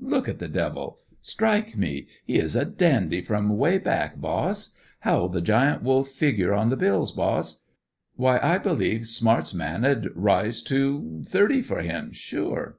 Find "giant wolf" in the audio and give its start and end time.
5.42-6.08